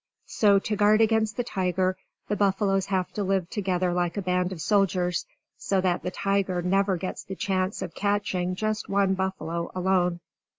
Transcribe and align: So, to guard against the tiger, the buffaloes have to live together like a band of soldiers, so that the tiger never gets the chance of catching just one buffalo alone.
So, 0.25 0.57
to 0.57 0.75
guard 0.75 0.99
against 0.99 1.37
the 1.37 1.43
tiger, 1.43 1.95
the 2.27 2.35
buffaloes 2.35 2.87
have 2.87 3.13
to 3.13 3.23
live 3.23 3.47
together 3.51 3.93
like 3.93 4.17
a 4.17 4.23
band 4.23 4.51
of 4.51 4.59
soldiers, 4.59 5.27
so 5.59 5.79
that 5.79 6.01
the 6.01 6.09
tiger 6.09 6.63
never 6.63 6.97
gets 6.97 7.23
the 7.23 7.35
chance 7.35 7.83
of 7.83 7.93
catching 7.93 8.55
just 8.55 8.89
one 8.89 9.13
buffalo 9.13 9.69
alone. 9.75 10.19